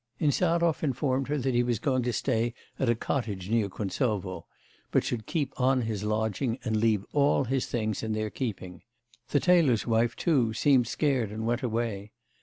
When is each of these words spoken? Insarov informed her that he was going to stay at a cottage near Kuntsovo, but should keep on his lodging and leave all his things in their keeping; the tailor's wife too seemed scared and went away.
Insarov 0.19 0.81
informed 0.83 1.27
her 1.27 1.37
that 1.37 1.53
he 1.53 1.61
was 1.61 1.77
going 1.77 2.01
to 2.01 2.11
stay 2.11 2.55
at 2.79 2.89
a 2.89 2.95
cottage 2.95 3.51
near 3.51 3.69
Kuntsovo, 3.69 4.47
but 4.89 5.03
should 5.03 5.27
keep 5.27 5.53
on 5.61 5.83
his 5.83 6.03
lodging 6.03 6.57
and 6.65 6.75
leave 6.75 7.05
all 7.13 7.43
his 7.43 7.67
things 7.67 8.01
in 8.01 8.13
their 8.13 8.31
keeping; 8.31 8.81
the 9.29 9.39
tailor's 9.39 9.85
wife 9.85 10.15
too 10.15 10.53
seemed 10.53 10.87
scared 10.87 11.29
and 11.29 11.45
went 11.45 11.61
away. 11.61 12.13